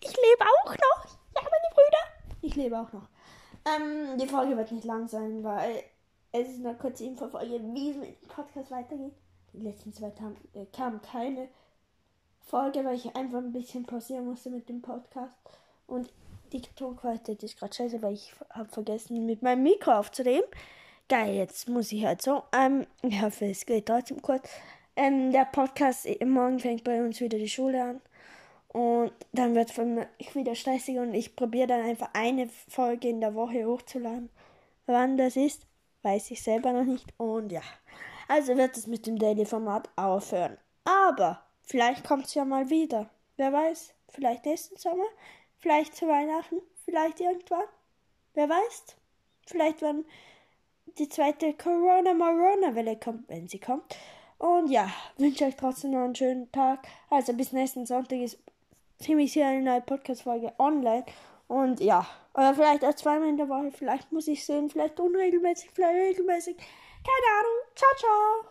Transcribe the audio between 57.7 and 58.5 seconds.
Sonntag ist